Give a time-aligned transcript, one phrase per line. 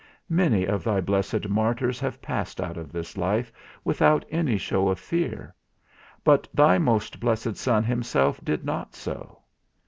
[0.29, 3.53] Many of thy blessed martyrs have passed out of this life
[3.83, 5.53] without any show of fear;
[6.23, 9.43] but thy most blessed Son himself did not so.